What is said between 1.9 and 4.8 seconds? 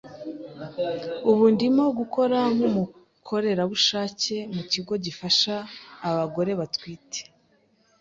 gukora nk’umukorerabushake mu